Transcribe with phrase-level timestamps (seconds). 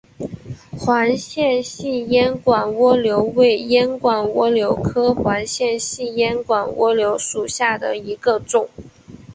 [0.71, 8.67] 环线细烟管蜗牛为烟管蜗牛科环线细烟管蜗牛属下的一个种。